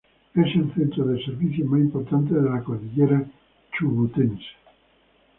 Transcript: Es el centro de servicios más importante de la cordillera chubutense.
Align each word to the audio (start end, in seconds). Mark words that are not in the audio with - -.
Es 0.33 0.55
el 0.55 0.73
centro 0.73 1.05
de 1.05 1.23
servicios 1.23 1.69
más 1.69 1.79
importante 1.79 2.33
de 2.33 2.41
la 2.49 2.63
cordillera 2.63 3.23
chubutense. 3.77 4.43